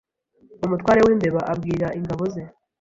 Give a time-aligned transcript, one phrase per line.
[0.65, 2.43] Umutware w'imbeba abwira ingabo ze